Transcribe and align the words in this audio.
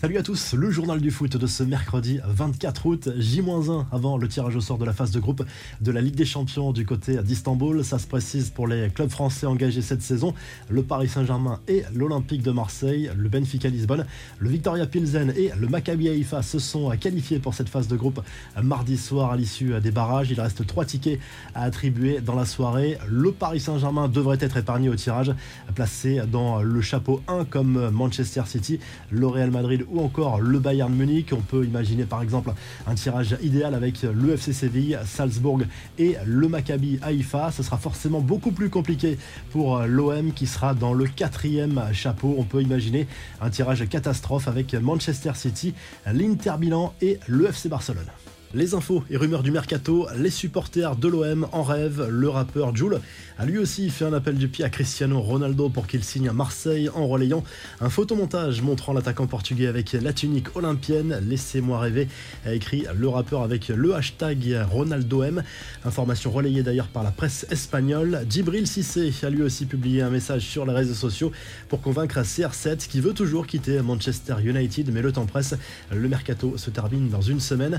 Salut 0.00 0.16
à 0.18 0.22
tous, 0.22 0.52
le 0.52 0.70
journal 0.70 1.00
du 1.00 1.10
foot 1.10 1.36
de 1.36 1.46
ce 1.48 1.64
mercredi 1.64 2.20
24 2.24 2.86
août, 2.86 3.08
J-1 3.16 3.86
avant 3.90 4.16
le 4.16 4.28
tirage 4.28 4.54
au 4.54 4.60
sort 4.60 4.78
de 4.78 4.84
la 4.84 4.92
phase 4.92 5.10
de 5.10 5.18
groupe 5.18 5.44
de 5.80 5.90
la 5.90 6.00
Ligue 6.00 6.14
des 6.14 6.24
Champions 6.24 6.70
du 6.70 6.86
côté 6.86 7.20
d'Istanbul. 7.20 7.82
Ça 7.82 7.98
se 7.98 8.06
précise 8.06 8.50
pour 8.50 8.68
les 8.68 8.90
clubs 8.90 9.10
français 9.10 9.46
engagés 9.46 9.82
cette 9.82 10.02
saison, 10.02 10.34
le 10.68 10.84
Paris 10.84 11.08
Saint-Germain 11.08 11.58
et 11.66 11.82
l'Olympique 11.92 12.42
de 12.42 12.52
Marseille, 12.52 13.10
le 13.16 13.28
Benfica 13.28 13.68
Lisbonne, 13.68 14.06
le 14.38 14.48
Victoria 14.48 14.86
Pilsen 14.86 15.32
et 15.36 15.50
le 15.58 15.66
Maccabi 15.66 16.08
Haïfa 16.08 16.42
se 16.42 16.60
sont 16.60 16.90
qualifiés 16.90 17.40
pour 17.40 17.54
cette 17.54 17.68
phase 17.68 17.88
de 17.88 17.96
groupe 17.96 18.20
mardi 18.62 18.96
soir 18.96 19.32
à 19.32 19.36
l'issue 19.36 19.80
des 19.80 19.90
barrages. 19.90 20.30
Il 20.30 20.40
reste 20.40 20.64
trois 20.64 20.84
tickets 20.84 21.18
à 21.56 21.64
attribuer 21.64 22.20
dans 22.20 22.36
la 22.36 22.44
soirée. 22.44 22.98
Le 23.08 23.32
Paris 23.32 23.58
Saint-Germain 23.58 24.06
devrait 24.06 24.38
être 24.40 24.58
épargné 24.58 24.90
au 24.90 24.94
tirage, 24.94 25.34
placé 25.74 26.20
dans 26.30 26.62
le 26.62 26.80
chapeau 26.82 27.20
1 27.26 27.46
comme 27.46 27.90
Manchester 27.90 28.42
City, 28.46 28.78
le 29.10 29.26
Real 29.26 29.50
Madrid 29.50 29.86
ou 29.90 30.00
encore 30.00 30.40
le 30.40 30.58
Bayern 30.58 30.94
Munich. 30.94 31.28
On 31.32 31.40
peut 31.40 31.64
imaginer 31.64 32.04
par 32.04 32.22
exemple 32.22 32.52
un 32.86 32.94
tirage 32.94 33.36
idéal 33.42 33.74
avec 33.74 34.02
le 34.02 34.34
FC 34.34 34.52
Séville, 34.52 34.98
Salzbourg 35.04 35.60
et 35.98 36.16
le 36.24 36.48
Maccabi 36.48 36.98
Haïfa. 37.02 37.50
Ce 37.52 37.62
sera 37.62 37.78
forcément 37.78 38.20
beaucoup 38.20 38.52
plus 38.52 38.70
compliqué 38.70 39.18
pour 39.50 39.80
l'OM 39.80 40.32
qui 40.32 40.46
sera 40.46 40.74
dans 40.74 40.94
le 40.94 41.06
quatrième 41.06 41.82
chapeau. 41.92 42.34
On 42.38 42.44
peut 42.44 42.62
imaginer 42.62 43.06
un 43.40 43.50
tirage 43.50 43.88
catastrophe 43.88 44.48
avec 44.48 44.74
Manchester 44.74 45.32
City, 45.34 45.74
l'Inter 46.06 46.54
Milan 46.58 46.94
et 47.00 47.18
le 47.26 47.48
FC 47.48 47.68
Barcelone. 47.68 48.06
Les 48.54 48.72
infos 48.72 49.04
et 49.10 49.18
rumeurs 49.18 49.42
du 49.42 49.50
mercato, 49.50 50.06
les 50.16 50.30
supporters 50.30 50.96
de 50.96 51.06
l'OM 51.06 51.46
en 51.52 51.62
rêve, 51.62 52.08
le 52.08 52.30
rappeur 52.30 52.74
Jules 52.74 52.98
a 53.36 53.44
lui 53.44 53.58
aussi 53.58 53.90
fait 53.90 54.06
un 54.06 54.14
appel 54.14 54.36
du 54.36 54.48
pied 54.48 54.64
à 54.64 54.70
Cristiano 54.70 55.20
Ronaldo 55.20 55.68
pour 55.68 55.86
qu'il 55.86 56.02
signe 56.02 56.30
à 56.30 56.32
Marseille 56.32 56.88
en 56.88 57.06
relayant 57.06 57.44
un 57.82 57.90
photomontage 57.90 58.62
montrant 58.62 58.94
l'attaquant 58.94 59.26
portugais 59.26 59.66
avec 59.66 59.92
la 59.92 60.14
tunique 60.14 60.56
olympienne. 60.56 61.22
Laissez-moi 61.28 61.78
rêver, 61.78 62.08
a 62.46 62.54
écrit 62.54 62.86
le 62.96 63.06
rappeur 63.08 63.42
avec 63.42 63.68
le 63.68 63.94
hashtag 63.94 64.58
RonaldoM. 64.70 65.42
Information 65.84 66.30
relayée 66.30 66.62
d'ailleurs 66.62 66.88
par 66.88 67.02
la 67.02 67.10
presse 67.10 67.46
espagnole. 67.50 68.24
Djibril 68.30 68.66
Cissé 68.66 69.12
a 69.22 69.28
lui 69.28 69.42
aussi 69.42 69.66
publié 69.66 70.00
un 70.00 70.10
message 70.10 70.42
sur 70.42 70.64
les 70.64 70.72
réseaux 70.72 70.94
sociaux 70.94 71.32
pour 71.68 71.82
convaincre 71.82 72.18
CR7 72.20 72.88
qui 72.88 73.02
veut 73.02 73.12
toujours 73.12 73.46
quitter 73.46 73.82
Manchester 73.82 74.36
United, 74.42 74.90
mais 74.90 75.02
le 75.02 75.12
temps 75.12 75.26
presse. 75.26 75.54
Le 75.92 76.08
mercato 76.08 76.56
se 76.56 76.70
termine 76.70 77.10
dans 77.10 77.20
une 77.20 77.40
semaine. 77.40 77.78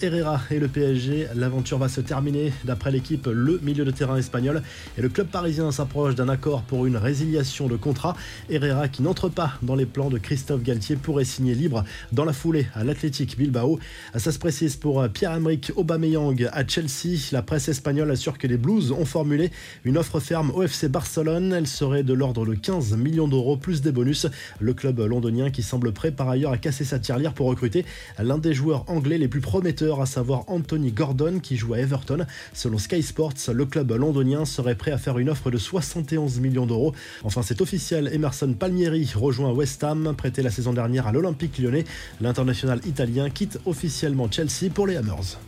Herrera 0.00 0.40
et 0.50 0.58
le 0.58 0.68
PSG. 0.68 1.28
L'aventure 1.34 1.78
va 1.78 1.88
se 1.88 2.00
terminer. 2.00 2.52
D'après 2.64 2.90
l'équipe, 2.90 3.26
le 3.26 3.58
milieu 3.62 3.84
de 3.84 3.90
terrain 3.90 4.16
espagnol 4.16 4.62
et 4.96 5.02
le 5.02 5.08
club 5.08 5.28
parisien 5.28 5.72
s'approche 5.72 6.14
d'un 6.14 6.28
accord 6.28 6.62
pour 6.62 6.86
une 6.86 6.96
résiliation 6.96 7.66
de 7.66 7.76
contrat. 7.76 8.16
Herrera, 8.48 8.88
qui 8.88 9.02
n'entre 9.02 9.28
pas 9.28 9.54
dans 9.62 9.74
les 9.74 9.86
plans 9.86 10.10
de 10.10 10.18
Christophe 10.18 10.62
Galtier, 10.62 10.96
pourrait 10.96 11.24
signer 11.24 11.54
libre 11.54 11.84
dans 12.12 12.24
la 12.24 12.32
foulée 12.32 12.66
à 12.74 12.84
l'Athletic 12.84 13.36
Bilbao. 13.36 13.78
Ça 14.16 14.30
se 14.30 14.38
précise 14.38 14.76
pour 14.76 15.08
Pierre-Emerick 15.08 15.72
Aubameyang 15.76 16.48
à 16.52 16.66
Chelsea. 16.66 17.18
La 17.32 17.42
presse 17.42 17.68
espagnole 17.68 18.10
assure 18.10 18.38
que 18.38 18.46
les 18.46 18.56
Blues 18.56 18.92
ont 18.92 19.04
formulé 19.04 19.50
une 19.84 19.98
offre 19.98 20.20
ferme 20.20 20.50
au 20.52 20.62
FC 20.62 20.88
Barcelone. 20.88 21.52
Elle 21.52 21.66
serait 21.66 22.04
de 22.04 22.12
l'ordre 22.12 22.46
de 22.46 22.54
15 22.54 22.96
millions 22.96 23.28
d'euros 23.28 23.56
plus 23.56 23.82
des 23.82 23.92
bonus. 23.92 24.26
Le 24.60 24.74
club 24.74 25.00
londonien 25.00 25.50
qui 25.50 25.62
semble 25.62 25.92
prêt 25.92 26.12
par 26.12 26.28
ailleurs 26.28 26.52
à 26.52 26.58
casser 26.58 26.84
sa 26.84 26.98
tirelire 26.98 27.34
pour 27.34 27.48
recruter 27.48 27.84
l'un 28.18 28.38
des 28.38 28.54
joueurs 28.54 28.84
anglais 28.88 29.18
les 29.18 29.28
plus 29.28 29.40
prometteurs 29.40 29.71
à 29.80 30.06
savoir 30.06 30.44
Anthony 30.48 30.92
Gordon 30.92 31.38
qui 31.42 31.56
joue 31.56 31.74
à 31.74 31.78
Everton. 31.78 32.26
Selon 32.52 32.78
Sky 32.78 33.02
Sports, 33.02 33.32
le 33.52 33.64
club 33.64 33.92
londonien 33.92 34.44
serait 34.44 34.74
prêt 34.74 34.90
à 34.90 34.98
faire 34.98 35.18
une 35.18 35.30
offre 35.30 35.50
de 35.50 35.56
71 35.56 36.40
millions 36.40 36.66
d'euros. 36.66 36.94
Enfin, 37.24 37.42
c'est 37.42 37.60
officiel, 37.60 38.10
Emerson 38.12 38.52
Palmieri 38.52 39.10
rejoint 39.14 39.52
West 39.52 39.82
Ham, 39.82 40.14
prêté 40.16 40.42
la 40.42 40.50
saison 40.50 40.72
dernière 40.72 41.06
à 41.06 41.12
l'Olympique 41.12 41.58
lyonnais. 41.58 41.84
L'international 42.20 42.80
italien 42.86 43.30
quitte 43.30 43.58
officiellement 43.64 44.30
Chelsea 44.30 44.70
pour 44.72 44.86
les 44.86 44.96
Hammers. 44.96 45.38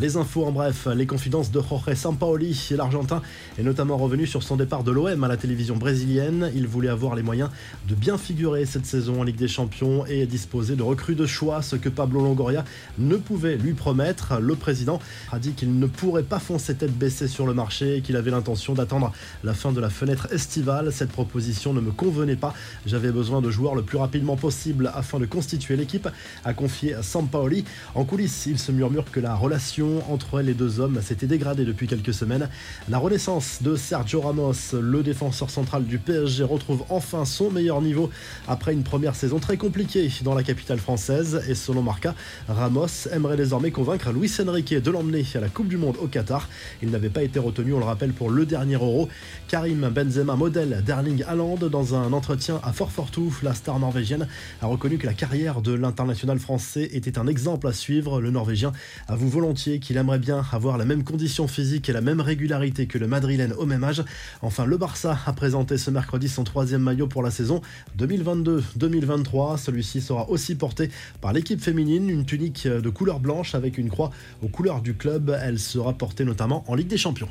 Les 0.00 0.16
infos 0.16 0.44
en 0.44 0.50
bref, 0.50 0.88
les 0.92 1.06
confidences 1.06 1.52
de 1.52 1.60
Jorge 1.60 1.94
Sampaoli, 1.94 2.60
l'Argentin, 2.72 3.22
est 3.56 3.62
notamment 3.62 3.96
revenu 3.96 4.26
sur 4.26 4.42
son 4.42 4.56
départ 4.56 4.82
de 4.82 4.90
l'OM 4.90 5.22
à 5.22 5.28
la 5.28 5.36
télévision 5.36 5.76
brésilienne. 5.76 6.50
Il 6.56 6.66
voulait 6.66 6.88
avoir 6.88 7.14
les 7.14 7.22
moyens 7.22 7.48
de 7.86 7.94
bien 7.94 8.18
figurer 8.18 8.66
cette 8.66 8.86
saison 8.86 9.20
en 9.20 9.22
Ligue 9.22 9.36
des 9.36 9.46
Champions 9.46 10.04
et 10.06 10.26
disposer 10.26 10.74
de 10.74 10.82
recrues 10.82 11.14
de 11.14 11.26
choix, 11.26 11.62
ce 11.62 11.76
que 11.76 11.88
Pablo 11.88 12.22
Longoria 12.22 12.64
ne 12.98 13.14
pouvait 13.14 13.56
lui 13.56 13.74
promettre. 13.74 14.40
Le 14.40 14.56
président 14.56 14.98
a 15.30 15.38
dit 15.38 15.52
qu'il 15.52 15.78
ne 15.78 15.86
pourrait 15.86 16.24
pas 16.24 16.40
foncer 16.40 16.74
tête 16.74 16.98
baissée 16.98 17.28
sur 17.28 17.46
le 17.46 17.54
marché 17.54 17.98
et 17.98 18.00
qu'il 18.00 18.16
avait 18.16 18.32
l'intention 18.32 18.74
d'attendre 18.74 19.12
la 19.44 19.54
fin 19.54 19.70
de 19.70 19.80
la 19.80 19.90
fenêtre 19.90 20.26
estivale. 20.32 20.92
Cette 20.92 21.12
proposition 21.12 21.72
ne 21.72 21.80
me 21.80 21.92
convenait 21.92 22.34
pas. 22.34 22.52
J'avais 22.84 23.12
besoin 23.12 23.40
de 23.40 23.48
joueurs 23.48 23.76
le 23.76 23.82
plus 23.82 23.98
rapidement 23.98 24.34
possible 24.34 24.90
afin 24.92 25.20
de 25.20 25.26
constituer 25.26 25.76
l'équipe, 25.76 26.08
a 26.44 26.52
confié 26.52 26.96
Sampaoli. 27.00 27.64
En 27.94 28.04
coulisses, 28.04 28.46
il 28.46 28.58
se 28.58 28.72
murmure 28.72 29.04
que 29.12 29.20
la 29.20 29.36
relation 29.36 29.83
entre 30.08 30.40
les 30.40 30.54
deux 30.54 30.80
hommes 30.80 31.00
s'était 31.02 31.26
dégradée 31.26 31.64
depuis 31.64 31.86
quelques 31.86 32.14
semaines. 32.14 32.48
La 32.88 32.98
renaissance 32.98 33.62
de 33.62 33.76
Sergio 33.76 34.20
Ramos, 34.20 34.52
le 34.72 35.02
défenseur 35.02 35.50
central 35.50 35.84
du 35.84 35.98
PSG, 35.98 36.44
retrouve 36.44 36.84
enfin 36.88 37.24
son 37.24 37.50
meilleur 37.50 37.80
niveau 37.80 38.10
après 38.48 38.72
une 38.72 38.82
première 38.82 39.14
saison 39.14 39.38
très 39.38 39.56
compliquée 39.56 40.10
dans 40.22 40.34
la 40.34 40.42
capitale 40.42 40.78
française. 40.78 41.42
Et 41.48 41.54
selon 41.54 41.82
Marca, 41.82 42.14
Ramos 42.48 43.08
aimerait 43.12 43.36
désormais 43.36 43.70
convaincre 43.70 44.12
Luis 44.12 44.32
Enrique 44.46 44.74
de 44.74 44.90
l'emmener 44.90 45.24
à 45.34 45.40
la 45.40 45.48
Coupe 45.48 45.68
du 45.68 45.76
Monde 45.76 45.96
au 46.00 46.06
Qatar. 46.06 46.48
Il 46.82 46.90
n'avait 46.90 47.10
pas 47.10 47.22
été 47.22 47.38
retenu, 47.38 47.72
on 47.72 47.78
le 47.78 47.84
rappelle, 47.84 48.12
pour 48.12 48.30
le 48.30 48.46
dernier 48.46 48.74
Euro. 48.74 49.08
Karim 49.48 49.88
Benzema, 49.88 50.36
modèle 50.36 50.82
d'Erling 50.84 51.24
Haaland, 51.24 51.56
dans 51.56 51.94
un 51.94 52.12
entretien 52.12 52.60
à 52.62 52.72
Fort-Fortou, 52.72 53.34
la 53.42 53.54
star 53.54 53.78
norvégienne 53.78 54.26
a 54.60 54.66
reconnu 54.66 54.98
que 54.98 55.06
la 55.06 55.14
carrière 55.14 55.60
de 55.60 55.72
l'international 55.72 56.38
français 56.38 56.88
était 56.92 57.18
un 57.18 57.26
exemple 57.26 57.66
à 57.66 57.72
suivre. 57.72 58.20
Le 58.20 58.30
Norvégien 58.30 58.72
avoue 59.08 59.28
volontiers 59.28 59.73
qu'il 59.80 59.96
aimerait 59.96 60.18
bien 60.18 60.44
avoir 60.52 60.78
la 60.78 60.84
même 60.84 61.04
condition 61.04 61.48
physique 61.48 61.88
et 61.88 61.92
la 61.92 62.00
même 62.00 62.20
régularité 62.20 62.86
que 62.86 62.98
le 62.98 63.06
Madrilène 63.06 63.52
au 63.54 63.66
même 63.66 63.84
âge. 63.84 64.04
Enfin, 64.42 64.64
le 64.66 64.76
Barça 64.76 65.18
a 65.26 65.32
présenté 65.32 65.78
ce 65.78 65.90
mercredi 65.90 66.28
son 66.28 66.44
troisième 66.44 66.82
maillot 66.82 67.06
pour 67.06 67.22
la 67.22 67.30
saison 67.30 67.60
2022-2023. 67.98 69.58
Celui-ci 69.58 70.00
sera 70.00 70.28
aussi 70.28 70.54
porté 70.54 70.90
par 71.20 71.32
l'équipe 71.32 71.60
féminine, 71.60 72.08
une 72.08 72.24
tunique 72.24 72.66
de 72.66 72.90
couleur 72.90 73.20
blanche 73.20 73.54
avec 73.54 73.78
une 73.78 73.90
croix 73.90 74.10
aux 74.42 74.48
couleurs 74.48 74.80
du 74.80 74.94
club. 74.94 75.36
Elle 75.42 75.58
sera 75.58 75.92
portée 75.92 76.24
notamment 76.24 76.64
en 76.68 76.74
Ligue 76.74 76.88
des 76.88 76.98
Champions. 76.98 77.28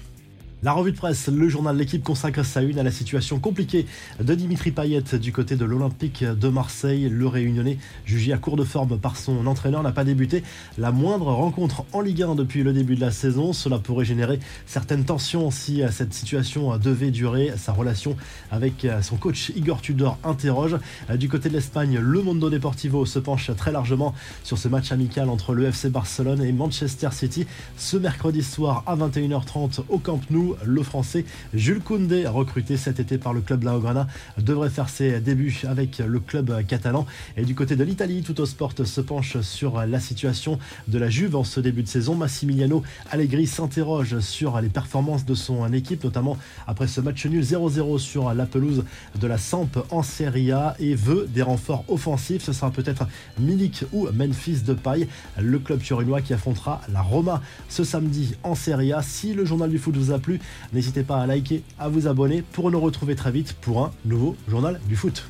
La 0.63 0.71
revue 0.71 0.93
de 0.93 0.97
presse, 0.97 1.27
le 1.27 1.49
journal 1.49 1.75
L'équipe 1.75 2.01
consacre 2.01 2.45
sa 2.45 2.61
une 2.61 2.79
à 2.79 2.83
la 2.83 2.91
situation 2.91 3.37
compliquée 3.37 3.85
de 4.21 4.33
Dimitri 4.33 4.71
Payet 4.71 5.03
du 5.19 5.33
côté 5.33 5.57
de 5.57 5.65
l'Olympique 5.65 6.23
de 6.23 6.47
Marseille. 6.47 7.09
Le 7.09 7.27
réunionnais, 7.27 7.77
jugé 8.05 8.31
à 8.31 8.37
court 8.37 8.55
de 8.55 8.63
forme 8.63 8.97
par 8.97 9.17
son 9.17 9.45
entraîneur, 9.45 9.83
n'a 9.83 9.91
pas 9.91 10.05
débuté 10.05 10.41
la 10.77 10.93
moindre 10.93 11.33
rencontre 11.33 11.83
en 11.91 11.99
Ligue 11.99 12.23
1 12.23 12.35
depuis 12.35 12.63
le 12.63 12.71
début 12.71 12.95
de 12.95 13.01
la 13.01 13.11
saison. 13.11 13.51
Cela 13.51 13.77
pourrait 13.77 14.05
générer 14.05 14.39
certaines 14.65 15.03
tensions 15.03 15.51
si 15.51 15.81
cette 15.91 16.13
situation 16.13 16.77
devait 16.77 17.11
durer. 17.11 17.51
Sa 17.57 17.73
relation 17.73 18.15
avec 18.49 18.87
son 19.01 19.17
coach 19.17 19.51
Igor 19.57 19.81
Tudor 19.81 20.17
interroge. 20.23 20.77
Du 21.17 21.27
côté 21.27 21.49
de 21.49 21.55
l'Espagne, 21.55 21.99
le 21.99 22.21
Mondo 22.21 22.49
Deportivo 22.49 23.05
se 23.05 23.19
penche 23.19 23.51
très 23.57 23.73
largement 23.73 24.15
sur 24.45 24.57
ce 24.57 24.69
match 24.69 24.93
amical 24.93 25.27
entre 25.27 25.53
le 25.53 25.65
FC 25.65 25.89
Barcelone 25.89 26.41
et 26.41 26.53
Manchester 26.53 27.09
City 27.11 27.47
ce 27.75 27.97
mercredi 27.97 28.41
soir 28.41 28.83
à 28.85 28.95
21h30 28.95 29.81
au 29.89 29.97
Camp 29.97 30.21
Nou 30.29 30.52
le 30.65 30.83
français 30.83 31.25
Jules 31.53 31.81
Koundé, 31.81 32.27
recruté 32.27 32.77
cet 32.77 32.99
été 32.99 33.17
par 33.17 33.33
le 33.33 33.41
club 33.41 33.63
Laograna, 33.63 34.07
devrait 34.37 34.69
faire 34.69 34.89
ses 34.89 35.19
débuts 35.19 35.61
avec 35.67 35.99
le 35.99 36.19
club 36.19 36.65
catalan. 36.65 37.05
Et 37.37 37.45
du 37.45 37.55
côté 37.55 37.75
de 37.75 37.83
l'Italie, 37.83 38.21
Tutto 38.21 38.45
Sport 38.45 38.73
se 38.85 39.01
penche 39.01 39.39
sur 39.41 39.85
la 39.85 39.99
situation 39.99 40.59
de 40.87 40.97
la 40.97 41.09
Juve 41.09 41.35
en 41.35 41.43
ce 41.43 41.59
début 41.59 41.83
de 41.83 41.87
saison. 41.87 42.15
Massimiliano 42.15 42.83
Allegri 43.11 43.47
s'interroge 43.47 44.19
sur 44.19 44.59
les 44.61 44.69
performances 44.69 45.25
de 45.25 45.35
son 45.35 45.71
équipe, 45.73 46.03
notamment 46.03 46.37
après 46.67 46.87
ce 46.87 47.01
match 47.01 47.25
nul 47.25 47.43
0-0 47.43 47.99
sur 47.99 48.33
la 48.33 48.45
pelouse 48.45 48.83
de 49.19 49.27
la 49.27 49.37
Samp 49.37 49.69
en 49.91 50.03
Serie 50.03 50.51
A 50.51 50.75
et 50.79 50.95
veut 50.95 51.27
des 51.33 51.41
renforts 51.41 51.85
offensifs. 51.87 52.43
Ce 52.43 52.53
sera 52.53 52.71
peut-être 52.71 53.07
Milik 53.39 53.85
ou 53.91 54.07
Memphis 54.13 54.61
de 54.61 54.73
paille, 54.73 55.07
le 55.39 55.59
club 55.59 55.81
turinois 55.81 56.21
qui 56.21 56.33
affrontera 56.33 56.81
la 56.91 57.01
Roma 57.01 57.41
ce 57.69 57.83
samedi 57.83 58.35
en 58.43 58.55
Serie 58.55 58.93
A. 58.93 59.01
Si 59.01 59.33
le 59.33 59.45
journal 59.45 59.69
du 59.69 59.77
foot 59.77 59.95
vous 59.95 60.11
a 60.11 60.19
plu, 60.19 60.39
N'hésitez 60.73 61.03
pas 61.03 61.21
à 61.21 61.27
liker, 61.27 61.63
à 61.79 61.89
vous 61.89 62.07
abonner 62.07 62.41
pour 62.41 62.71
nous 62.71 62.79
retrouver 62.79 63.15
très 63.15 63.31
vite 63.31 63.53
pour 63.53 63.83
un 63.83 63.91
nouveau 64.05 64.35
journal 64.47 64.79
du 64.87 64.95
foot. 64.95 65.25